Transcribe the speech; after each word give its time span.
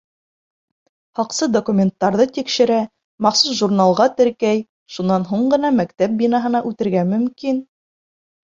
Һаҡсы 1.17 1.47
документтарҙы 1.55 2.25
тикшерә, 2.37 2.79
махсус 3.27 3.59
журналға 3.59 4.07
теркәй, 4.23 4.65
шунан 4.97 5.29
һуң 5.33 5.47
ғына 5.53 5.73
мәктәп 5.81 6.17
бинаһына 6.23 6.67
үтергә 6.73 7.09
мөмкин. 7.15 7.63